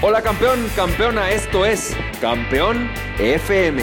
Hola 0.00 0.22
campeón, 0.22 0.64
campeona, 0.76 1.32
esto 1.32 1.66
es 1.66 1.96
Campeón 2.20 2.88
FM, 3.18 3.82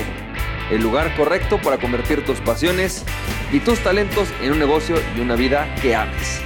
el 0.72 0.82
lugar 0.82 1.14
correcto 1.18 1.60
para 1.62 1.78
convertir 1.78 2.24
tus 2.24 2.40
pasiones 2.40 3.04
y 3.52 3.60
tus 3.60 3.80
talentos 3.80 4.30
en 4.42 4.54
un 4.54 4.60
negocio 4.60 4.96
y 5.18 5.20
una 5.20 5.36
vida 5.36 5.68
que 5.82 5.94
ames. 5.94 6.42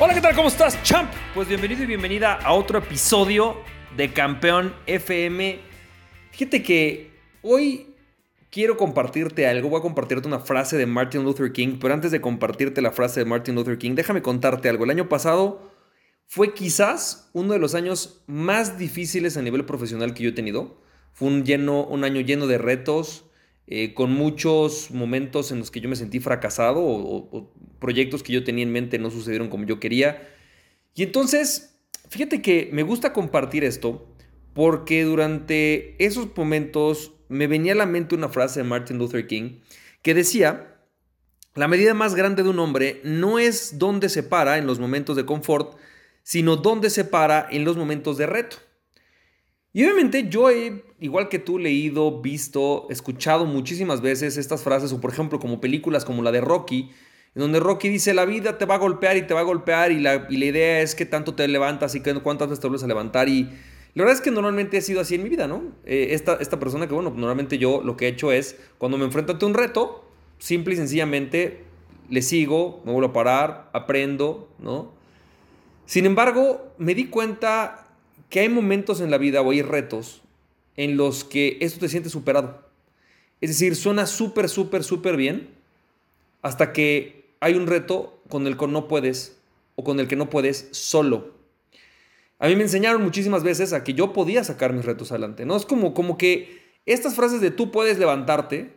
Hola, 0.00 0.12
¿qué 0.12 0.20
tal? 0.20 0.34
¿Cómo 0.34 0.48
estás, 0.48 0.82
champ? 0.82 1.08
Pues 1.36 1.46
bienvenido 1.46 1.84
y 1.84 1.86
bienvenida 1.86 2.32
a 2.32 2.52
otro 2.52 2.80
episodio 2.80 3.58
de 3.96 4.12
Campeón 4.12 4.74
FM. 4.86 5.60
Fíjate 6.32 6.64
que 6.64 7.12
hoy 7.42 7.94
quiero 8.50 8.76
compartirte 8.76 9.46
algo, 9.46 9.68
voy 9.68 9.78
a 9.78 9.82
compartirte 9.82 10.26
una 10.26 10.40
frase 10.40 10.76
de 10.76 10.86
Martin 10.86 11.22
Luther 11.22 11.52
King, 11.52 11.78
pero 11.80 11.94
antes 11.94 12.10
de 12.10 12.20
compartirte 12.20 12.82
la 12.82 12.90
frase 12.90 13.20
de 13.20 13.26
Martin 13.26 13.54
Luther 13.54 13.78
King, 13.78 13.94
déjame 13.94 14.20
contarte 14.20 14.68
algo. 14.68 14.82
El 14.82 14.90
año 14.90 15.08
pasado 15.08 15.67
fue 16.28 16.52
quizás 16.52 17.30
uno 17.32 17.54
de 17.54 17.58
los 17.58 17.74
años 17.74 18.22
más 18.26 18.78
difíciles 18.78 19.38
a 19.38 19.42
nivel 19.42 19.64
profesional 19.64 20.12
que 20.12 20.22
yo 20.22 20.28
he 20.28 20.34
tenido. 20.34 20.78
Fue 21.14 21.26
un, 21.26 21.42
lleno, 21.42 21.84
un 21.86 22.04
año 22.04 22.20
lleno 22.20 22.46
de 22.46 22.58
retos, 22.58 23.24
eh, 23.66 23.94
con 23.94 24.12
muchos 24.12 24.90
momentos 24.90 25.50
en 25.52 25.58
los 25.58 25.70
que 25.70 25.80
yo 25.80 25.88
me 25.88 25.96
sentí 25.96 26.20
fracasado 26.20 26.80
o, 26.80 27.28
o, 27.34 27.52
proyectos 27.78 28.22
que 28.22 28.34
yo 28.34 28.44
tenía 28.44 28.62
en 28.62 28.72
mente 28.72 28.98
no 28.98 29.10
sucedieron 29.10 29.48
como 29.48 29.64
yo 29.64 29.80
quería. 29.80 30.28
Y 30.94 31.02
entonces, 31.02 31.80
fíjate 32.10 32.42
que 32.42 32.68
me 32.72 32.82
gusta 32.82 33.14
compartir 33.14 33.64
esto 33.64 34.14
porque 34.52 35.04
durante 35.04 36.02
esos 36.04 36.28
momentos 36.36 37.12
me 37.28 37.46
venía 37.46 37.72
a 37.72 37.76
la 37.76 37.86
mente 37.86 38.14
una 38.14 38.28
frase 38.28 38.60
de 38.60 38.64
Martin 38.64 38.98
Luther 38.98 39.26
King 39.26 39.60
que 40.02 40.12
decía, 40.12 40.76
la 41.54 41.68
medida 41.68 41.94
más 41.94 42.14
grande 42.14 42.42
de 42.42 42.50
un 42.50 42.58
hombre 42.58 43.00
no 43.02 43.38
es 43.38 43.78
dónde 43.78 44.10
se 44.10 44.22
para 44.22 44.58
en 44.58 44.66
los 44.66 44.78
momentos 44.78 45.16
de 45.16 45.24
confort, 45.24 45.78
sino 46.28 46.56
dónde 46.56 46.90
se 46.90 47.06
para 47.06 47.48
en 47.50 47.64
los 47.64 47.78
momentos 47.78 48.18
de 48.18 48.26
reto. 48.26 48.58
Y 49.72 49.82
obviamente 49.82 50.28
yo 50.28 50.50
he, 50.50 50.84
igual 51.00 51.30
que 51.30 51.38
tú, 51.38 51.58
leído, 51.58 52.20
visto, 52.20 52.86
escuchado 52.90 53.46
muchísimas 53.46 54.02
veces 54.02 54.36
estas 54.36 54.62
frases, 54.62 54.92
o 54.92 55.00
por 55.00 55.10
ejemplo 55.10 55.38
como 55.38 55.58
películas 55.58 56.04
como 56.04 56.22
la 56.22 56.30
de 56.30 56.42
Rocky, 56.42 56.90
en 57.34 57.40
donde 57.40 57.60
Rocky 57.60 57.88
dice, 57.88 58.12
la 58.12 58.26
vida 58.26 58.58
te 58.58 58.66
va 58.66 58.74
a 58.74 58.78
golpear 58.78 59.16
y 59.16 59.22
te 59.22 59.32
va 59.32 59.40
a 59.40 59.44
golpear 59.44 59.90
y 59.90 60.00
la, 60.00 60.26
y 60.28 60.36
la 60.36 60.44
idea 60.44 60.82
es 60.82 60.94
que 60.94 61.06
tanto 61.06 61.34
te 61.34 61.48
levantas 61.48 61.94
y 61.94 62.02
que 62.02 62.12
cuántas 62.16 62.48
veces 62.48 62.60
te 62.60 62.66
vuelves 62.66 62.84
a 62.84 62.88
levantar. 62.88 63.30
Y 63.30 63.44
la 63.94 64.04
verdad 64.04 64.16
es 64.16 64.20
que 64.20 64.30
normalmente 64.30 64.76
ha 64.76 64.82
sido 64.82 65.00
así 65.00 65.14
en 65.14 65.22
mi 65.22 65.30
vida, 65.30 65.46
¿no? 65.46 65.62
Eh, 65.86 66.08
esta, 66.10 66.34
esta 66.34 66.60
persona 66.60 66.86
que, 66.88 66.92
bueno, 66.92 67.08
normalmente 67.16 67.56
yo 67.56 67.80
lo 67.82 67.96
que 67.96 68.04
he 68.04 68.08
hecho 68.08 68.32
es, 68.32 68.58
cuando 68.76 68.98
me 68.98 69.06
enfrento 69.06 69.32
ante 69.32 69.46
un 69.46 69.54
reto, 69.54 70.04
simple 70.38 70.74
y 70.74 70.76
sencillamente 70.76 71.64
le 72.10 72.20
sigo, 72.20 72.82
me 72.84 72.92
vuelvo 72.92 73.08
a 73.08 73.12
parar, 73.14 73.70
aprendo, 73.72 74.50
¿no? 74.58 74.97
Sin 75.88 76.04
embargo, 76.04 76.74
me 76.76 76.94
di 76.94 77.06
cuenta 77.06 77.86
que 78.28 78.40
hay 78.40 78.50
momentos 78.50 79.00
en 79.00 79.10
la 79.10 79.16
vida 79.16 79.40
o 79.40 79.52
hay 79.52 79.62
retos 79.62 80.20
en 80.76 80.98
los 80.98 81.24
que 81.24 81.56
esto 81.62 81.80
te 81.80 81.88
siente 81.88 82.10
superado. 82.10 82.62
Es 83.40 83.48
decir, 83.48 83.74
suena 83.74 84.04
súper, 84.04 84.50
súper, 84.50 84.84
súper 84.84 85.16
bien 85.16 85.48
hasta 86.42 86.74
que 86.74 87.30
hay 87.40 87.54
un 87.54 87.66
reto 87.66 88.20
con 88.28 88.46
el 88.46 88.58
que 88.58 88.66
no 88.66 88.86
puedes 88.86 89.38
o 89.76 89.82
con 89.82 89.98
el 89.98 90.08
que 90.08 90.16
no 90.16 90.28
puedes 90.28 90.68
solo. 90.72 91.32
A 92.38 92.48
mí 92.48 92.54
me 92.54 92.64
enseñaron 92.64 93.02
muchísimas 93.02 93.42
veces 93.42 93.72
a 93.72 93.82
que 93.82 93.94
yo 93.94 94.12
podía 94.12 94.44
sacar 94.44 94.74
mis 94.74 94.84
retos 94.84 95.10
adelante. 95.10 95.46
¿no? 95.46 95.56
Es 95.56 95.64
como, 95.64 95.94
como 95.94 96.18
que 96.18 96.60
estas 96.84 97.14
frases 97.14 97.40
de 97.40 97.50
tú 97.50 97.70
puedes 97.70 97.98
levantarte 97.98 98.74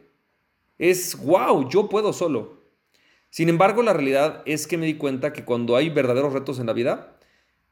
es, 0.80 1.18
wow, 1.26 1.68
yo 1.68 1.90
puedo 1.90 2.14
solo. 2.14 2.61
Sin 3.32 3.48
embargo, 3.48 3.82
la 3.82 3.94
realidad 3.94 4.44
es 4.46 4.68
que 4.68 4.78
me 4.78 4.86
di 4.86 4.96
cuenta 4.96 5.32
que 5.32 5.46
cuando 5.46 5.78
hay 5.78 5.90
verdaderos 5.90 6.34
retos 6.34 6.60
en 6.60 6.68
la 6.68 6.74
vida, 6.74 7.18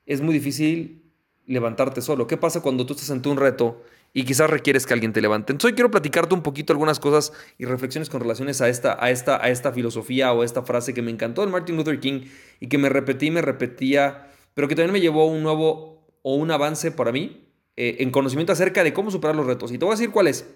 es 0.06 0.22
muy 0.22 0.34
difícil 0.34 1.04
levantarte 1.46 2.02
solo. 2.02 2.28
¿Qué 2.28 2.38
pasa 2.38 2.62
cuando 2.62 2.86
tú 2.86 2.94
estás 2.94 3.12
ante 3.12 3.28
un 3.28 3.36
reto 3.36 3.84
y 4.14 4.24
quizás 4.24 4.50
requieres 4.50 4.86
que 4.86 4.94
alguien 4.94 5.12
te 5.12 5.22
levante? 5.22 5.52
Entonces 5.52 5.74
hoy 5.74 5.76
quiero 5.76 5.92
platicarte 5.92 6.34
un 6.34 6.44
poquito 6.44 6.72
algunas 6.72 7.00
cosas 7.00 7.34
y 7.58 7.66
reflexiones 7.66 8.10
con 8.10 8.22
relaciones 8.22 8.62
a 8.62 8.70
esta, 8.70 9.04
a 9.04 9.12
esta, 9.12 9.44
a 9.44 9.50
esta 9.50 9.74
filosofía 9.74 10.32
o 10.32 10.46
esta 10.46 10.64
frase 10.64 10.94
que 10.94 11.02
me 11.02 11.12
encantó 11.12 11.46
de 11.46 11.52
Martin 11.52 11.76
Luther 11.76 12.00
King 12.00 12.22
y 12.62 12.68
que 12.68 12.78
me 12.78 12.88
repetí, 12.88 13.30
me 13.30 13.42
repetía, 13.42 14.32
pero 14.54 14.70
que 14.70 14.76
también 14.76 14.94
me 14.94 15.02
llevó 15.02 15.28
un 15.28 15.44
nuevo 15.44 16.08
o 16.22 16.36
un 16.36 16.52
avance 16.52 16.92
para 16.92 17.12
mí 17.12 17.50
eh, 17.76 17.98
en 18.00 18.12
conocimiento 18.12 18.54
acerca 18.54 18.82
de 18.86 18.94
cómo 18.94 19.12
superar 19.12 19.36
los 19.36 19.46
retos. 19.46 19.74
Y 19.74 19.78
te 19.78 19.84
voy 19.84 19.92
a 19.92 19.98
decir 19.98 20.12
cuál 20.12 20.28
es. 20.28 20.50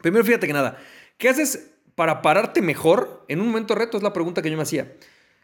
Primero, 0.00 0.24
fíjate 0.24 0.46
que 0.46 0.52
nada, 0.52 0.78
¿qué 1.18 1.28
haces 1.28 1.72
para 1.94 2.22
pararte 2.22 2.62
mejor 2.62 3.24
en 3.28 3.40
un 3.40 3.48
momento 3.48 3.74
reto? 3.74 3.96
Es 3.96 4.02
la 4.02 4.12
pregunta 4.12 4.42
que 4.42 4.50
yo 4.50 4.56
me 4.56 4.62
hacía. 4.62 4.92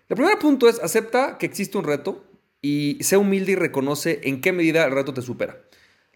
El 0.08 0.16
primer 0.16 0.38
punto 0.38 0.68
es 0.68 0.80
acepta 0.80 1.38
que 1.38 1.46
existe 1.46 1.76
un 1.78 1.84
reto 1.84 2.24
y 2.62 2.98
sea 3.00 3.18
humilde 3.18 3.52
y 3.52 3.56
reconoce 3.56 4.20
en 4.24 4.40
qué 4.40 4.52
medida 4.52 4.84
el 4.84 4.92
reto 4.92 5.12
te 5.12 5.22
supera. 5.22 5.60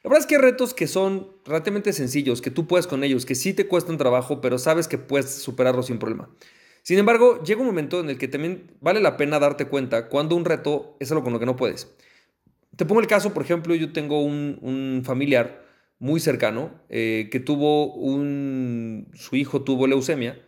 La 0.03 0.09
verdad 0.09 0.21
es 0.21 0.27
que 0.27 0.37
hay 0.37 0.41
retos 0.41 0.73
que 0.73 0.87
son 0.87 1.29
relativamente 1.45 1.93
sencillos, 1.93 2.41
que 2.41 2.51
tú 2.51 2.67
puedes 2.67 2.87
con 2.87 3.05
ellos, 3.05 3.27
que 3.27 3.35
sí 3.35 3.53
te 3.53 3.67
cuestan 3.67 3.99
trabajo, 3.99 4.41
pero 4.41 4.59
sabes 4.59 4.89
que 4.89 4.97
puedes 4.97 5.35
superarlos 5.35 5.87
sin 5.87 5.99
problema. 5.99 6.31
Sin 6.83 6.99
embargo, 6.99 7.43
llega 7.43 7.61
un 7.61 7.67
momento 7.67 8.01
en 8.01 8.09
el 8.09 8.17
que 8.17 8.27
también 8.27 8.73
vale 8.81 9.01
la 9.01 9.19
pena 9.19 9.39
darte 9.39 9.67
cuenta 9.67 10.09
cuando 10.09 10.37
un 10.37 10.47
reto 10.47 10.97
es 11.01 11.11
algo 11.11 11.23
con 11.23 11.35
lo 11.35 11.39
que 11.39 11.47
no 11.47 11.57
puedes. 11.57 11.93
Te 12.77 12.87
pongo 12.87 13.03
el 13.03 13.07
caso, 13.07 13.35
por 13.35 13.43
ejemplo, 13.43 13.75
yo 13.75 13.93
tengo 13.93 14.23
un, 14.23 14.59
un 14.63 15.03
familiar 15.05 15.70
muy 16.01 16.19
cercano, 16.19 16.73
eh, 16.89 17.29
que 17.31 17.39
tuvo 17.39 17.95
un, 17.95 19.09
su 19.15 19.37
hijo 19.37 19.63
tuvo 19.63 19.87
leucemia, 19.87 20.43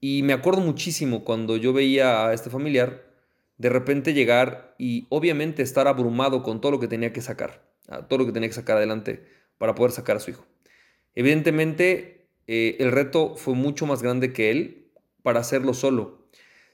y 0.00 0.22
me 0.22 0.32
acuerdo 0.32 0.60
muchísimo 0.60 1.24
cuando 1.24 1.56
yo 1.56 1.72
veía 1.72 2.28
a 2.28 2.32
este 2.32 2.48
familiar 2.48 3.02
de 3.58 3.68
repente 3.68 4.14
llegar 4.14 4.74
y 4.78 5.06
obviamente 5.10 5.62
estar 5.62 5.88
abrumado 5.88 6.42
con 6.42 6.60
todo 6.60 6.72
lo 6.72 6.80
que 6.80 6.88
tenía 6.88 7.12
que 7.12 7.20
sacar, 7.20 7.62
todo 8.08 8.18
lo 8.18 8.26
que 8.26 8.32
tenía 8.32 8.48
que 8.48 8.54
sacar 8.54 8.76
adelante 8.76 9.24
para 9.58 9.74
poder 9.74 9.92
sacar 9.92 10.16
a 10.16 10.20
su 10.20 10.30
hijo. 10.30 10.46
Evidentemente, 11.14 12.28
eh, 12.46 12.76
el 12.80 12.92
reto 12.92 13.36
fue 13.36 13.54
mucho 13.54 13.86
más 13.86 14.02
grande 14.02 14.32
que 14.32 14.50
él 14.50 14.90
para 15.22 15.40
hacerlo 15.40 15.74
solo. 15.74 16.28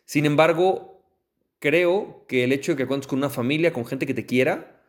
Sin 0.05 0.27
embargo, 0.27 1.03
creo 1.59 2.25
que 2.27 2.45
el 2.45 2.53
hecho 2.53 2.73
de 2.73 2.77
que 2.77 2.87
cuentes 2.87 3.07
con 3.07 3.19
una 3.19 3.31
familia, 3.31 3.73
con 3.73 3.87
gente 3.87 4.07
que 4.07 4.15
te 4.15 4.27
quiera, 4.27 4.80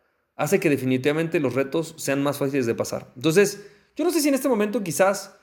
hace 0.42 0.60
que 0.60 0.72
definitivamente 0.72 1.40
los 1.40 1.54
retos 1.54 1.94
sean 1.98 2.24
más 2.24 2.40
fáciles 2.40 2.66
de 2.66 2.74
pasar. 2.74 3.12
Entonces, 3.16 3.68
yo 3.96 4.04
no 4.04 4.10
sé 4.10 4.22
si 4.22 4.30
en 4.30 4.34
este 4.34 4.50
momento 4.50 4.84
quizás 4.84 5.36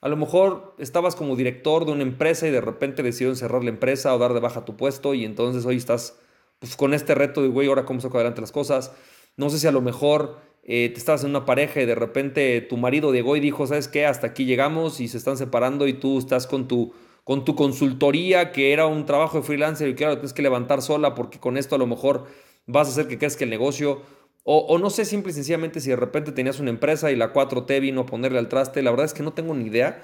a 0.00 0.08
lo 0.08 0.16
mejor 0.16 0.76
estabas 0.78 1.16
como 1.16 1.34
director 1.34 1.84
de 1.84 1.90
una 1.90 2.04
empresa 2.04 2.46
y 2.46 2.52
de 2.52 2.60
repente 2.60 3.02
decidieron 3.02 3.34
cerrar 3.34 3.64
la 3.64 3.70
empresa 3.70 4.14
o 4.14 4.18
dar 4.18 4.32
de 4.32 4.38
baja 4.38 4.64
tu 4.64 4.76
puesto 4.76 5.12
y 5.12 5.24
entonces 5.24 5.66
hoy 5.66 5.74
estás 5.74 6.20
pues, 6.60 6.76
con 6.76 6.94
este 6.94 7.16
reto 7.16 7.42
de, 7.42 7.48
güey, 7.48 7.66
ahora 7.66 7.84
cómo 7.84 8.00
saco 8.00 8.16
adelante 8.18 8.42
las 8.42 8.52
cosas. 8.52 8.92
No 9.36 9.50
sé 9.50 9.58
si 9.58 9.66
a 9.66 9.72
lo 9.72 9.80
mejor 9.80 10.38
eh, 10.62 10.88
te 10.92 11.00
estabas 11.00 11.24
en 11.24 11.30
una 11.30 11.44
pareja 11.46 11.82
y 11.82 11.86
de 11.86 11.96
repente 11.96 12.60
tu 12.60 12.76
marido 12.76 13.12
llegó 13.12 13.34
y 13.34 13.40
dijo, 13.40 13.66
¿sabes 13.66 13.88
qué? 13.88 14.06
Hasta 14.06 14.28
aquí 14.28 14.44
llegamos 14.44 15.00
y 15.00 15.08
se 15.08 15.18
están 15.18 15.36
separando 15.36 15.88
y 15.88 15.94
tú 15.94 16.16
estás 16.16 16.46
con 16.46 16.68
tu, 16.68 16.94
con 17.24 17.44
tu 17.44 17.56
consultoría 17.56 18.52
que 18.52 18.72
era 18.72 18.86
un 18.86 19.04
trabajo 19.04 19.38
de 19.38 19.42
freelancer 19.42 19.88
y 19.88 20.04
ahora 20.04 20.14
tienes 20.14 20.32
que 20.32 20.42
levantar 20.42 20.80
sola 20.80 21.16
porque 21.16 21.40
con 21.40 21.56
esto 21.56 21.74
a 21.74 21.78
lo 21.78 21.88
mejor 21.88 22.26
vas 22.66 22.86
a 22.86 22.90
hacer 22.92 23.08
que 23.08 23.18
crezca 23.18 23.42
el 23.42 23.50
negocio 23.50 24.02
o, 24.46 24.78
no 24.78 24.90
sé 24.90 25.06
simple 25.06 25.32
y 25.32 25.34
sencillamente 25.34 25.80
si 25.80 25.88
de 25.88 25.96
repente 25.96 26.30
tenías 26.30 26.60
una 26.60 26.68
empresa 26.68 27.10
y 27.10 27.16
la 27.16 27.32
4T 27.32 27.80
vino 27.80 28.02
a 28.02 28.06
ponerle 28.06 28.38
al 28.38 28.48
traste, 28.48 28.82
la 28.82 28.90
verdad 28.90 29.06
es 29.06 29.14
que 29.14 29.22
no 29.22 29.32
tengo 29.32 29.54
ni 29.54 29.66
idea. 29.66 30.02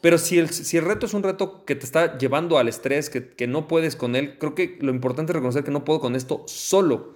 Pero 0.00 0.18
si 0.18 0.38
el, 0.38 0.50
si 0.50 0.76
el 0.76 0.84
reto 0.84 1.06
es 1.06 1.14
un 1.14 1.22
reto 1.22 1.64
que 1.64 1.74
te 1.74 1.84
está 1.84 2.16
llevando 2.18 2.58
al 2.58 2.68
estrés, 2.68 3.10
que, 3.10 3.30
que 3.30 3.46
no 3.46 3.66
puedes 3.66 3.96
con 3.96 4.14
él, 4.14 4.38
creo 4.38 4.54
que 4.54 4.78
lo 4.80 4.92
importante 4.92 5.32
es 5.32 5.34
reconocer 5.34 5.64
que 5.64 5.72
no 5.72 5.84
puedo 5.84 5.98
con 5.98 6.14
esto 6.14 6.44
solo. 6.46 7.14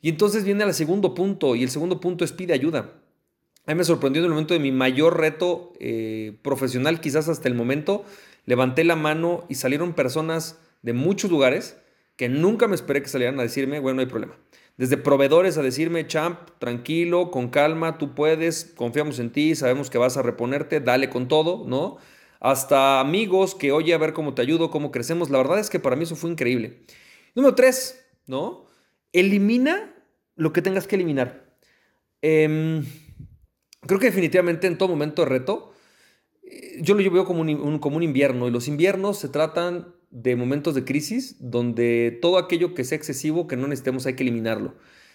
Y 0.00 0.08
entonces 0.08 0.44
viene 0.44 0.64
el 0.64 0.72
segundo 0.72 1.14
punto, 1.14 1.56
y 1.56 1.62
el 1.62 1.70
segundo 1.70 2.00
punto 2.00 2.24
es 2.24 2.32
pide 2.32 2.54
ayuda. 2.54 2.92
A 3.66 3.72
mí 3.72 3.76
me 3.76 3.84
sorprendió 3.84 4.22
en 4.22 4.26
el 4.26 4.30
momento 4.30 4.54
de 4.54 4.60
mi 4.60 4.72
mayor 4.72 5.18
reto 5.18 5.74
eh, 5.78 6.38
profesional, 6.42 7.00
quizás 7.00 7.28
hasta 7.28 7.48
el 7.48 7.54
momento, 7.54 8.04
levanté 8.46 8.82
la 8.82 8.96
mano 8.96 9.44
y 9.50 9.56
salieron 9.56 9.92
personas 9.92 10.58
de 10.80 10.94
muchos 10.94 11.30
lugares 11.30 11.76
que 12.16 12.30
nunca 12.30 12.66
me 12.66 12.76
esperé 12.76 13.02
que 13.02 13.08
salieran 13.08 13.38
a 13.38 13.42
decirme, 13.42 13.78
bueno, 13.78 13.96
no 13.96 14.00
hay 14.00 14.06
problema. 14.06 14.36
Desde 14.78 14.96
proveedores 14.96 15.58
a 15.58 15.62
decirme, 15.62 16.06
champ, 16.06 16.38
tranquilo, 16.60 17.32
con 17.32 17.48
calma, 17.48 17.98
tú 17.98 18.14
puedes, 18.14 18.72
confiamos 18.76 19.18
en 19.18 19.32
ti, 19.32 19.56
sabemos 19.56 19.90
que 19.90 19.98
vas 19.98 20.16
a 20.16 20.22
reponerte, 20.22 20.80
dale 20.80 21.10
con 21.10 21.26
todo, 21.26 21.64
¿no? 21.66 21.98
Hasta 22.38 23.00
amigos 23.00 23.56
que, 23.56 23.72
oye, 23.72 23.92
a 23.92 23.98
ver 23.98 24.12
cómo 24.12 24.34
te 24.34 24.42
ayudo, 24.42 24.70
cómo 24.70 24.92
crecemos. 24.92 25.30
La 25.30 25.38
verdad 25.38 25.58
es 25.58 25.68
que 25.68 25.80
para 25.80 25.96
mí 25.96 26.04
eso 26.04 26.14
fue 26.14 26.30
increíble. 26.30 26.84
Número 27.34 27.56
tres, 27.56 28.06
¿no? 28.28 28.66
Elimina 29.12 29.96
lo 30.36 30.52
que 30.52 30.62
tengas 30.62 30.86
que 30.86 30.94
eliminar. 30.94 31.56
Em, 32.22 32.86
creo 33.80 33.98
que 33.98 34.06
definitivamente 34.06 34.68
en 34.68 34.78
todo 34.78 34.88
momento 34.88 35.22
de 35.22 35.28
reto, 35.28 35.72
eh, 36.44 36.78
yo 36.82 36.94
lo 36.94 37.10
veo 37.10 37.24
como 37.24 37.40
un, 37.40 37.80
como 37.80 37.96
un 37.96 38.04
invierno 38.04 38.46
y 38.46 38.52
los 38.52 38.68
inviernos 38.68 39.18
se 39.18 39.28
tratan 39.28 39.97
de 40.10 40.36
momentos 40.36 40.74
de 40.74 40.84
crisis 40.84 41.36
donde 41.38 42.18
todo 42.22 42.38
aquello 42.38 42.74
que 42.74 42.84
sea 42.84 42.96
excesivo, 42.96 43.46
que 43.46 43.56
no 43.56 43.66
necesitemos, 43.68 44.06
hay 44.06 44.14
que 44.14 44.22
eliminarlo. 44.22 44.74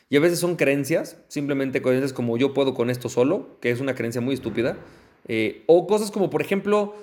Y 0.10 0.18
a 0.18 0.20
veces 0.20 0.40
son 0.40 0.56
creencias, 0.56 1.18
simplemente 1.28 1.82
creencias 1.82 2.14
como 2.14 2.38
yo 2.38 2.54
puedo 2.54 2.74
con 2.74 2.90
esto 2.90 3.10
solo, 3.10 3.58
que 3.62 3.72
es 3.72 3.80
una 3.80 3.96
creencia 3.96 4.22
muy 4.22 4.36
estúpida. 4.36 4.78
Eh, 5.28 5.64
o 5.68 5.88
cosas 5.88 6.12
como, 6.12 6.30
por 6.30 6.42
ejemplo, 6.42 6.96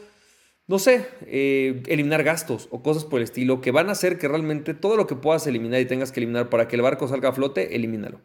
no 0.66 0.78
sé, 0.78 1.06
eh, 1.26 1.82
eliminar 1.88 2.22
gastos 2.22 2.68
o 2.70 2.82
cosas 2.82 3.04
por 3.04 3.18
el 3.18 3.24
estilo 3.24 3.60
que 3.60 3.72
van 3.72 3.88
a 3.88 3.92
hacer 3.92 4.18
que 4.18 4.28
realmente 4.28 4.74
todo 4.74 4.96
lo 4.96 5.08
que 5.08 5.16
puedas 5.16 5.46
eliminar 5.46 5.80
y 5.80 5.86
tengas 5.86 6.12
que 6.12 6.20
eliminar 6.20 6.48
para 6.48 6.68
que 6.68 6.76
el 6.76 6.82
barco 6.82 7.08
salga 7.08 7.30
a 7.30 7.32
flote, 7.32 7.74
elimínalo. 7.74 8.20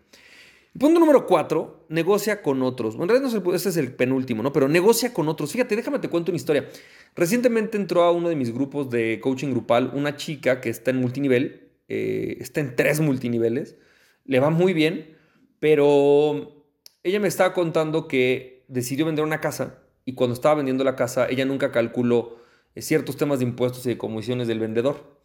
Punto 0.77 0.99
número 0.99 1.25
cuatro, 1.25 1.85
negocia 1.87 2.41
con 2.41 2.61
otros. 2.61 2.95
en 2.95 3.07
realidad 3.07 3.31
no 3.31 3.53
ese 3.53 3.69
es 3.69 3.77
el 3.77 3.93
penúltimo, 3.95 4.43
¿no? 4.43 4.51
Pero 4.51 4.67
negocia 4.67 5.13
con 5.13 5.29
otros. 5.29 5.53
Fíjate, 5.53 5.75
déjame 5.75 5.99
te 5.99 6.09
cuento 6.09 6.31
una 6.31 6.35
historia. 6.35 6.67
Recientemente 7.15 7.77
entró 7.77 8.03
a 8.03 8.11
uno 8.11 8.27
de 8.27 8.35
mis 8.35 8.53
grupos 8.53 8.89
de 8.89 9.21
coaching 9.21 9.51
grupal 9.51 9.91
una 9.93 10.17
chica 10.17 10.59
que 10.59 10.69
está 10.69 10.91
en 10.91 10.97
multinivel, 10.97 11.71
eh, 11.87 12.37
está 12.41 12.59
en 12.59 12.75
tres 12.75 12.99
multiniveles, 12.99 13.77
le 14.25 14.41
va 14.41 14.49
muy 14.49 14.73
bien, 14.73 15.15
pero 15.59 16.65
ella 17.03 17.21
me 17.21 17.29
estaba 17.29 17.53
contando 17.53 18.09
que 18.09 18.65
decidió 18.67 19.05
vender 19.05 19.23
una 19.23 19.39
casa 19.39 19.79
y 20.03 20.13
cuando 20.13 20.33
estaba 20.33 20.55
vendiendo 20.55 20.83
la 20.83 20.97
casa 20.97 21.29
ella 21.29 21.45
nunca 21.45 21.71
calculó 21.71 22.39
eh, 22.73 22.81
ciertos 22.81 23.15
temas 23.15 23.39
de 23.39 23.45
impuestos 23.45 23.85
y 23.85 23.89
de 23.89 23.97
comisiones 23.97 24.49
del 24.49 24.59
vendedor. 24.59 25.21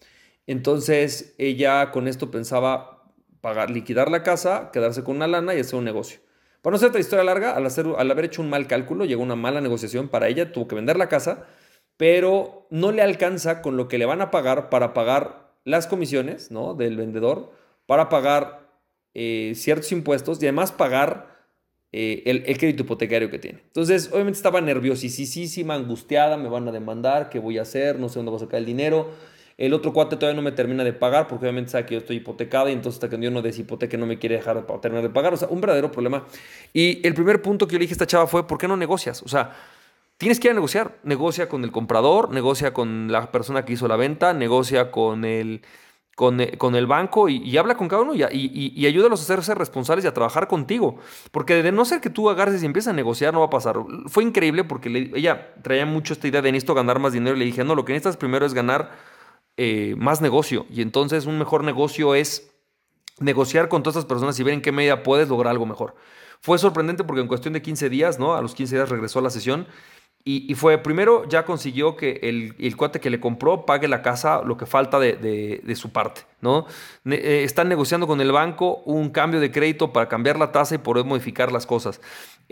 Entonces 0.47 1.35
ella 1.39 1.91
con 1.91 2.07
esto 2.07 2.31
pensaba 2.31 3.00
pagar, 3.41 3.71
liquidar 3.71 4.11
la 4.11 4.23
casa, 4.23 4.71
quedarse 4.73 5.05
con 5.05 5.17
una 5.17 5.27
lana 5.27 5.55
y 5.55 5.61
hacer 5.61 5.77
un 5.77 5.85
negocio. 5.85 6.21
Para 6.63 6.73
no 6.73 6.79
ser 6.79 6.91
otra 6.91 7.01
historia 7.01 7.25
larga, 7.25 7.57
al, 7.57 7.65
hacer, 7.65 7.87
al 7.97 8.11
haber 8.11 8.27
hecho 8.27 8.43
un 8.43 8.51
mal 8.51 8.67
cálculo, 8.67 9.05
llegó 9.05 9.23
una 9.23 9.37
mala 9.37 9.61
negociación 9.61 10.09
para 10.09 10.29
ella, 10.29 10.53
tuvo 10.53 10.69
que 10.69 10.75
vender 10.75 10.97
la 10.99 11.09
casa, 11.09 11.47
pero 11.97 12.67
no 12.71 12.93
le 12.93 13.03
alcanza 13.03 13.63
con 13.63 13.77
lo 13.77 13.89
que 13.89 13.99
le 13.99 14.07
van 14.07 14.21
a 14.21 14.31
pagar 14.31 14.69
para 14.69 14.93
pagar 14.93 15.53
las 15.65 15.87
comisiones 15.87 16.51
¿no? 16.51 16.75
del 16.75 16.97
vendedor, 16.97 17.53
para 17.87 18.09
pagar 18.09 18.61
eh, 19.15 19.53
ciertos 19.57 19.91
impuestos 19.93 20.43
y 20.43 20.47
además 20.47 20.73
pagar 20.73 21.31
eh, 21.93 22.23
el, 22.27 22.45
el, 22.47 22.59
crédito 22.59 22.85
hipotecario 22.85 23.31
que 23.31 23.39
tiene. 23.39 23.61
Entonces, 23.67 24.11
obviamente 24.13 24.37
estaba 24.37 24.61
nerviosísima, 24.61 25.75
angustiada, 25.75 26.37
me 26.37 26.49
van 26.49 26.69
a 26.69 26.73
demandar, 26.73 27.31
¿qué 27.31 27.39
voy 27.39 27.59
a 27.59 27.63
hacer? 27.63 27.99
No 27.99 28.09
sé 28.09 28.19
dónde 28.19 28.31
va 28.31 28.37
a 28.37 28.41
sacar 28.41 28.59
el 28.59 28.67
dinero. 28.67 29.11
El 29.61 29.75
otro 29.75 29.93
cuate 29.93 30.17
todavía 30.17 30.35
no 30.35 30.43
me 30.43 30.53
termina 30.53 30.83
de 30.85 30.95
pagar 30.95 31.29
porque 31.29 31.45
obviamente 31.45 31.73
sabe 31.73 31.85
que 31.85 31.93
yo 31.93 31.99
estoy 31.99 32.17
hipotecada 32.17 32.71
y 32.71 32.73
entonces 32.73 32.97
hasta 32.97 33.15
que 33.15 33.23
yo 33.23 33.31
no 33.31 33.43
deshipoteque 33.43 33.99
no 33.99 34.07
me 34.07 34.19
quiere 34.19 34.37
dejar 34.37 34.57
de 34.57 34.79
terminar 34.79 35.03
de 35.03 35.11
pagar. 35.11 35.35
O 35.35 35.37
sea, 35.37 35.49
un 35.49 35.61
verdadero 35.61 35.93
problema. 35.93 36.25
Y 36.73 37.07
el 37.07 37.13
primer 37.13 37.43
punto 37.43 37.67
que 37.67 37.75
yo 37.75 37.79
le 37.79 37.83
dije 37.83 37.93
a 37.93 37.97
esta 37.97 38.07
chava 38.07 38.27
fue, 38.27 38.47
¿por 38.47 38.57
qué 38.57 38.67
no 38.67 38.79
negocias? 38.79 39.23
O 39.23 39.29
sea, 39.29 39.55
tienes 40.17 40.41
que 40.41 40.49
ir 40.49 40.53
a 40.53 40.55
negociar. 40.55 40.97
Negocia 41.03 41.51
con 41.51 41.63
el 41.63 41.73
comprador, 41.73 42.31
negocia 42.31 42.73
con 42.73 43.13
la 43.13 43.31
persona 43.31 43.67
que 43.67 43.75
hizo 43.75 43.87
la 43.87 43.97
venta, 43.97 44.33
negocia 44.33 44.91
con 44.91 45.27
el, 45.27 45.61
con, 46.15 46.41
eh, 46.41 46.57
el 46.59 46.87
banco 46.87 47.29
y, 47.29 47.55
habla 47.59 47.77
con 47.77 47.89
cada 47.89 48.01
uno 48.01 48.15
y, 48.15 48.87
ayúdalos 48.87 49.21
a 49.21 49.25
hacerse 49.25 49.55
responsables 49.55 50.07
y 50.07 50.09
a 50.09 50.15
trabajar 50.15 50.49
contigo. 50.49 51.01
Porque 51.33 51.63
de 51.63 51.71
no 51.71 51.85
ser 51.85 52.01
que 52.01 52.09
tú 52.09 52.31
agarres 52.31 52.63
y 52.63 52.65
empieces 52.65 52.89
a 52.89 52.95
negociar, 52.95 53.35
no 53.35 53.41
va 53.41 53.47
a 53.47 53.51
pasar. 53.51 53.77
Fue 54.07 54.25
increíble 54.25 54.65
porque 54.65 55.11
ella 55.15 55.53
traía 55.61 55.85
mucho 55.85 56.15
esta 56.15 56.29
idea 56.29 56.41
de 56.41 56.51
necesito 56.51 56.73
ganar 56.73 56.99
más 56.99 57.13
dinero 57.13 57.37
y 57.37 57.41
le 57.41 57.45
dije, 57.45 57.63
no, 57.63 57.75
lo 57.75 57.85
que 57.85 57.93
necesitas 57.93 58.17
primero 58.17 58.47
es 58.47 58.55
ganar 58.55 59.20
eh, 59.63 59.95
más 59.99 60.23
negocio. 60.23 60.65
Y 60.71 60.81
entonces 60.81 61.27
un 61.27 61.39
mejor 61.39 61.65
negocio 61.65 62.15
es 62.15 62.51
negociar 63.19 63.69
con 63.69 63.83
todas 63.83 63.97
estas 63.97 64.09
personas 64.09 64.41
y 64.41 64.43
ver 64.43 64.55
en 64.55 64.63
qué 64.63 64.73
medida 64.73 65.03
puedes 65.03 65.29
lograr 65.29 65.51
algo 65.51 65.67
mejor. 65.67 65.95
Fue 66.41 66.57
sorprendente 66.57 67.05
porque 67.05 67.21
en 67.21 67.29
cuestión 67.29 67.53
de 67.53 67.61
15 67.61 67.91
días, 67.91 68.19
¿no? 68.19 68.35
A 68.35 68.41
los 68.41 68.55
15 68.55 68.77
días 68.77 68.89
regresó 68.89 69.19
a 69.19 69.23
la 69.23 69.29
sesión 69.29 69.67
y, 70.23 70.55
fue, 70.55 70.79
primero 70.79 71.27
ya 71.29 71.45
consiguió 71.45 71.95
que 71.97 72.21
el, 72.23 72.77
cuate 72.77 73.01
que 73.01 73.11
le 73.11 73.21
compró 73.21 73.67
pague 73.67 73.87
la 73.87 74.01
casa 74.01 74.43
lo 74.43 74.57
que 74.57 74.65
falta 74.65 74.99
de, 74.99 75.75
su 75.77 75.93
parte, 75.93 76.23
¿no? 76.41 76.67
Eh, 77.05 77.43
están 77.45 77.69
negociando 77.69 78.07
con 78.07 78.21
el 78.21 78.33
banco 78.33 78.83
un 78.87 79.11
cambio 79.11 79.41
de 79.41 79.51
crédito 79.51 79.93
para 79.93 80.09
cambiar 80.09 80.39
la 80.39 80.53
tasa 80.53 80.75
y 80.75 80.79
poder 80.79 81.05
modificar 81.05 81.53
las 81.53 81.67
cosas. 81.67 82.01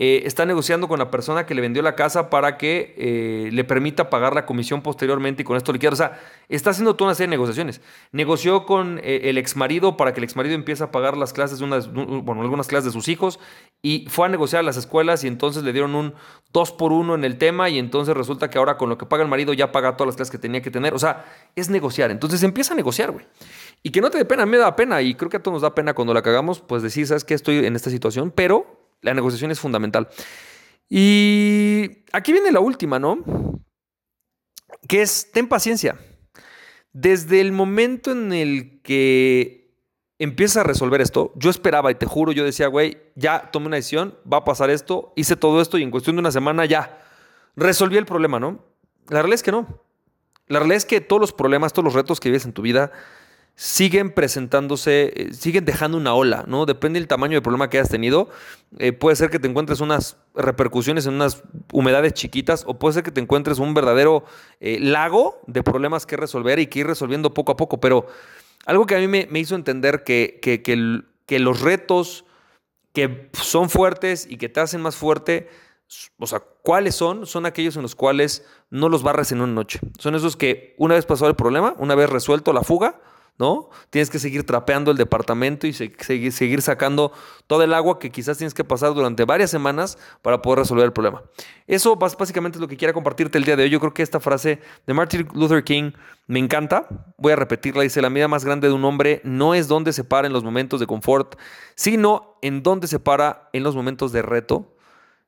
Eh, 0.01 0.23
está 0.25 0.45
negociando 0.45 0.87
con 0.87 0.97
la 0.97 1.11
persona 1.11 1.45
que 1.45 1.53
le 1.53 1.59
vendió 1.59 1.83
la 1.83 1.93
casa 1.93 2.29
para 2.29 2.57
que 2.57 2.95
eh, 2.97 3.49
le 3.51 3.65
permita 3.65 4.09
pagar 4.09 4.33
la 4.33 4.45
comisión 4.45 4.81
posteriormente 4.81 5.41
y 5.41 5.45
con 5.45 5.57
esto 5.57 5.73
liquidar. 5.73 5.91
O 5.91 5.97
sea, 5.97 6.17
está 6.47 6.69
haciendo 6.69 6.95
toda 6.95 7.09
una 7.09 7.15
serie 7.15 7.27
de 7.27 7.31
negociaciones. 7.31 7.81
Negoció 8.13 8.65
con 8.65 9.01
el 9.03 9.37
exmarido 9.37 9.97
para 9.97 10.13
que 10.13 10.21
el 10.21 10.23
exmarido 10.23 10.55
empiece 10.55 10.85
a 10.85 10.91
pagar 10.91 11.17
las 11.17 11.33
clases 11.33 11.59
de 11.59 11.65
unas, 11.65 11.91
bueno, 11.91 12.41
algunas 12.41 12.67
clases 12.67 12.85
de 12.85 12.91
sus 12.91 13.09
hijos 13.09 13.41
y 13.81 14.05
fue 14.09 14.27
a 14.27 14.29
negociar 14.29 14.61
a 14.61 14.63
las 14.63 14.77
escuelas 14.77 15.25
y 15.25 15.27
entonces 15.27 15.63
le 15.63 15.73
dieron 15.73 15.93
un 15.95 16.13
2 16.53 16.71
por 16.71 16.93
1 16.93 17.15
en 17.15 17.25
el 17.25 17.37
tema 17.37 17.69
y 17.69 17.77
entonces 17.77 18.15
resulta 18.15 18.49
que 18.49 18.57
ahora 18.57 18.77
con 18.77 18.87
lo 18.87 18.97
que 18.97 19.05
paga 19.05 19.23
el 19.23 19.29
marido 19.29 19.51
ya 19.51 19.73
paga 19.73 19.97
todas 19.97 20.07
las 20.07 20.15
clases 20.15 20.31
que 20.31 20.37
tenía 20.37 20.61
que 20.61 20.71
tener. 20.71 20.93
O 20.93 20.99
sea, 20.99 21.25
es 21.57 21.69
negociar. 21.69 22.09
Entonces 22.09 22.41
empieza 22.43 22.71
a 22.71 22.77
negociar, 22.77 23.11
güey. 23.11 23.25
Y 23.83 23.89
que 23.89 23.99
no 23.99 24.09
te 24.09 24.17
dé 24.17 24.23
pena, 24.23 24.45
me 24.45 24.57
da 24.57 24.77
pena 24.77 25.01
y 25.01 25.15
creo 25.15 25.29
que 25.29 25.37
a 25.37 25.43
todos 25.43 25.55
nos 25.55 25.61
da 25.61 25.75
pena 25.75 25.93
cuando 25.93 26.13
la 26.13 26.21
cagamos, 26.21 26.61
pues 26.61 26.83
decir, 26.83 27.05
sabes 27.05 27.25
que 27.25 27.33
estoy 27.33 27.65
en 27.65 27.75
esta 27.75 27.89
situación, 27.89 28.31
pero 28.31 28.78
la 29.01 29.13
negociación 29.13 29.51
es 29.51 29.59
fundamental. 29.59 30.09
Y 30.89 32.03
aquí 32.11 32.31
viene 32.31 32.51
la 32.51 32.59
última, 32.59 32.99
¿no? 32.99 33.23
Que 34.87 35.01
es, 35.01 35.31
ten 35.31 35.47
paciencia. 35.47 35.99
Desde 36.91 37.41
el 37.41 37.51
momento 37.51 38.11
en 38.11 38.33
el 38.33 38.81
que 38.81 39.59
empieza 40.19 40.61
a 40.61 40.63
resolver 40.63 41.01
esto. 41.01 41.31
Yo 41.35 41.49
esperaba 41.49 41.91
y 41.91 41.95
te 41.95 42.05
juro, 42.05 42.31
yo 42.31 42.43
decía, 42.43 42.67
güey, 42.67 42.97
ya 43.15 43.49
tomé 43.51 43.67
una 43.67 43.77
decisión, 43.77 44.15
va 44.31 44.37
a 44.37 44.43
pasar 44.43 44.69
esto, 44.69 45.13
hice 45.15 45.37
todo 45.37 45.61
esto 45.61 45.77
y 45.77 45.83
en 45.83 45.91
cuestión 45.91 46.17
de 46.17 46.19
una 46.19 46.31
semana 46.31 46.65
ya 46.65 47.01
resolví 47.55 47.97
el 47.97 48.05
problema, 48.05 48.39
¿no? 48.39 48.63
La 49.07 49.21
realidad 49.21 49.35
es 49.35 49.43
que 49.43 49.51
no. 49.51 49.81
La 50.47 50.59
realidad 50.59 50.77
es 50.77 50.85
que 50.85 51.01
todos 51.01 51.21
los 51.21 51.31
problemas, 51.31 51.73
todos 51.73 51.85
los 51.85 51.93
retos 51.93 52.19
que 52.19 52.29
vives 52.29 52.45
en 52.45 52.53
tu 52.53 52.61
vida 52.61 52.91
siguen 53.55 54.11
presentándose, 54.11 55.11
eh, 55.15 55.33
siguen 55.33 55.65
dejando 55.65 55.97
una 55.97 56.13
ola, 56.13 56.45
¿no? 56.47 56.65
Depende 56.65 56.99
del 56.99 57.07
tamaño 57.07 57.33
del 57.33 57.41
problema 57.41 57.69
que 57.69 57.77
hayas 57.77 57.89
tenido. 57.89 58.29
Eh, 58.77 58.93
puede 58.93 59.17
ser 59.17 59.29
que 59.29 59.37
te 59.37 59.49
encuentres 59.49 59.81
unas 59.81 60.15
repercusiones 60.33 61.05
en 61.05 61.15
unas 61.15 61.43
humedades 61.73 62.13
chiquitas 62.13 62.63
o 62.65 62.79
puede 62.79 62.93
ser 62.93 63.03
que 63.03 63.11
te 63.11 63.19
encuentres 63.19 63.59
un 63.59 63.73
verdadero 63.73 64.23
eh, 64.61 64.79
lago 64.79 65.41
de 65.45 65.61
problemas 65.61 66.05
que 66.05 66.15
resolver 66.15 66.59
y 66.59 66.67
que 66.67 66.79
ir 66.79 66.87
resolviendo 66.87 67.33
poco 67.33 67.51
a 67.51 67.57
poco, 67.57 67.81
pero 67.81 68.07
algo 68.65 68.85
que 68.85 68.95
a 68.95 68.99
mí 68.99 69.07
me, 69.07 69.27
hizo 69.39 69.55
entender 69.55 70.03
que, 70.03 70.39
que, 70.41 71.39
los 71.39 71.61
retos 71.61 72.25
que 72.93 73.29
son 73.33 73.69
fuertes 73.69 74.25
y 74.29 74.37
que 74.37 74.47
te 74.47 74.59
hacen 74.59 74.81
más 74.81 74.95
fuerte, 74.95 75.49
o 76.17 76.27
sea, 76.27 76.41
¿cuáles 76.61 76.95
son? 76.95 77.25
Son 77.25 77.45
aquellos 77.45 77.75
en 77.75 77.81
los 77.81 77.95
cuales 77.95 78.45
no 78.69 78.89
los 78.89 79.03
barres 79.03 79.31
en 79.31 79.41
una 79.41 79.51
noche. 79.51 79.79
Son 79.97 80.15
esos 80.15 80.37
que 80.37 80.75
una 80.77 80.95
vez 80.95 81.05
pasado 81.05 81.29
el 81.29 81.35
problema, 81.35 81.75
una 81.77 81.95
vez 81.95 82.09
resuelto 82.09 82.53
la 82.53 82.63
fuga, 82.63 83.01
¿no? 83.39 83.69
Tienes 83.89 84.09
que 84.09 84.19
seguir 84.19 84.45
trapeando 84.45 84.91
el 84.91 84.97
departamento 84.97 85.65
y 85.65 85.71
seguir, 85.71 86.61
sacando 86.61 87.13
todo 87.47 87.63
el 87.63 87.73
agua 87.73 87.97
que 87.97 88.11
quizás 88.11 88.37
tienes 88.37 88.53
que 88.53 88.65
pasar 88.65 88.93
durante 88.93 89.23
varias 89.23 89.49
semanas 89.49 89.97
para 90.21 90.41
poder 90.41 90.59
resolver 90.59 90.83
el 90.83 90.91
problema. 90.91 91.23
Eso 91.65 91.95
básicamente 91.95 92.57
es 92.57 92.61
lo 92.61 92.67
que 92.67 92.75
quiero 92.75 92.93
compartirte 92.93 93.37
el 93.37 93.45
día 93.45 93.55
de 93.55 93.63
hoy. 93.63 93.69
Yo 93.69 93.79
creo 93.79 93.93
que 93.93 94.03
esta 94.03 94.19
frase 94.19 94.59
de 94.85 94.93
Martin 94.93 95.25
Luther 95.33 95.63
King 95.63 95.93
me 96.27 96.39
encanta. 96.39 96.87
Voy 97.17 97.31
a 97.31 97.37
repetirla. 97.37 97.83
Dice, 97.83 98.01
la 98.01 98.09
medida 98.09 98.27
más 98.27 98.43
grande 98.43 98.67
de 98.67 98.73
un 98.73 98.83
hombre 98.83 99.21
no 99.23 99.55
es 99.55 99.69
donde 99.69 99.93
se 99.93 100.03
para 100.03 100.27
en 100.27 100.33
los 100.33 100.43
momentos 100.43 100.81
de 100.81 100.85
confort, 100.85 101.35
sino 101.75 102.37
en 102.41 102.61
donde 102.61 102.87
se 102.87 102.99
para 102.99 103.49
en 103.53 103.63
los 103.63 103.73
momentos 103.73 104.11
de 104.11 104.21
reto. 104.21 104.75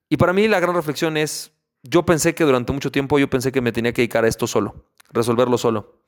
Y 0.10 0.18
para 0.18 0.34
mí 0.34 0.50
la 0.50 0.60
gran 0.60 0.76
reflexión 0.76 1.16
es, 1.16 1.54
yo 1.82 2.06
pensé 2.06 2.36
que 2.36 2.44
durante 2.44 2.74
mucho 2.74 2.92
tiempo 2.92 3.20
yo 3.20 3.30
pensé 3.30 3.54
que 3.54 3.62
me 3.62 3.72
tenía 3.72 3.94
que 3.94 4.02
dedicar 4.02 4.26
a 4.26 4.28
esto 4.28 4.48
solo, 4.48 4.84
resolverlo 5.14 5.58
solo 5.58 6.02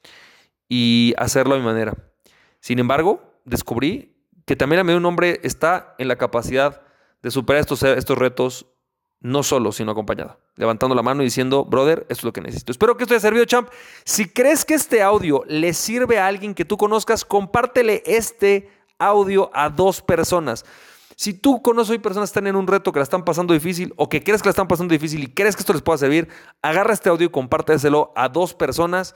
y 0.67 1.13
hacerlo 1.17 1.55
a 1.55 1.57
mi 1.57 1.63
manera. 1.63 1.95
Sin 2.59 2.79
embargo, 2.79 3.21
descubrí 3.45 4.15
que 4.45 4.55
también 4.55 4.79
a 4.79 4.83
mí 4.83 4.93
un 4.93 5.05
hombre 5.05 5.39
está 5.43 5.95
en 5.97 6.07
la 6.07 6.15
capacidad 6.15 6.81
de 7.21 7.31
superar 7.31 7.61
estos, 7.61 7.83
estos 7.83 8.17
retos 8.17 8.67
no 9.23 9.41
solo, 9.41 9.71
sino 9.71 9.93
acompañado. 9.93 10.37
Levantando 10.55 10.93
la 10.95 11.01
mano 11.01 11.23
y 11.23 11.25
diciendo, 11.25 11.63
brother, 11.63 11.99
esto 12.09 12.21
es 12.21 12.23
lo 12.25 12.33
que 12.33 12.41
necesito. 12.41 12.71
Espero 12.71 12.97
que 12.97 13.03
esto 13.03 13.13
haya 13.13 13.21
servido, 13.21 13.45
champ. 13.45 13.69
Si 14.03 14.27
crees 14.27 14.65
que 14.65 14.73
este 14.73 15.01
audio 15.01 15.43
le 15.47 15.73
sirve 15.73 16.19
a 16.19 16.27
alguien 16.27 16.53
que 16.53 16.65
tú 16.65 16.77
conozcas, 16.77 17.23
compártele 17.23 18.03
este 18.05 18.69
audio 18.99 19.49
a 19.53 19.69
dos 19.69 20.01
personas. 20.01 20.65
Si 21.15 21.33
tú 21.33 21.61
conoces 21.61 21.91
hoy 21.91 21.99
personas 21.99 22.29
que 22.29 22.39
están 22.39 22.47
en 22.47 22.55
un 22.57 22.67
reto, 22.67 22.91
que 22.91 22.99
la 22.99 23.03
están 23.03 23.23
pasando 23.23 23.53
difícil 23.53 23.93
o 23.95 24.09
que 24.09 24.23
crees 24.23 24.41
que 24.41 24.47
la 24.47 24.51
están 24.51 24.67
pasando 24.67 24.91
difícil 24.91 25.23
y 25.23 25.27
crees 25.27 25.55
que 25.55 25.61
esto 25.61 25.73
les 25.73 25.81
pueda 25.81 25.97
servir, 25.97 26.27
agarra 26.61 26.93
este 26.93 27.09
audio 27.09 27.27
y 27.27 27.29
compárteselo 27.29 28.11
a 28.15 28.27
dos 28.27 28.53
personas 28.53 29.15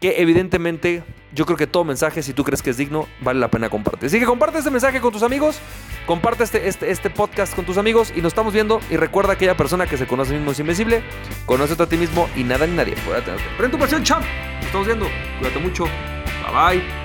que 0.00 0.20
evidentemente 0.20 1.04
yo 1.32 1.46
creo 1.46 1.56
que 1.56 1.66
todo 1.66 1.84
mensaje, 1.84 2.22
si 2.22 2.32
tú 2.32 2.42
crees 2.42 2.62
que 2.62 2.70
es 2.70 2.76
digno, 2.76 3.06
vale 3.20 3.38
la 3.38 3.48
pena 3.48 3.68
compartir. 3.68 4.06
Así 4.06 4.18
que 4.18 4.24
comparte 4.24 4.58
este 4.58 4.70
mensaje 4.70 5.00
con 5.00 5.12
tus 5.12 5.22
amigos, 5.22 5.58
comparte 6.06 6.42
este, 6.42 6.68
este, 6.68 6.90
este 6.90 7.10
podcast 7.10 7.54
con 7.54 7.64
tus 7.64 7.76
amigos 7.76 8.12
y 8.16 8.20
nos 8.20 8.32
estamos 8.32 8.52
viendo. 8.52 8.80
Y 8.90 8.96
recuerda 8.96 9.34
aquella 9.34 9.56
persona 9.56 9.86
que 9.86 9.96
se 9.96 10.06
conoce 10.06 10.30
a 10.30 10.32
sí 10.32 10.38
mismo 10.38 10.52
es 10.52 10.60
invencible, 10.60 11.02
conoce 11.46 11.80
a 11.80 11.86
ti 11.86 11.96
mismo 11.96 12.28
y 12.34 12.44
nada 12.44 12.66
ni 12.66 12.74
nadie 12.74 12.94
tu 13.70 13.78
pasión, 13.78 14.02
champ. 14.02 14.24
Nos 14.56 14.66
estamos 14.66 14.86
viendo. 14.86 15.06
Cuídate 15.38 15.58
mucho. 15.60 15.84
Bye 15.84 16.78
bye. 16.78 16.99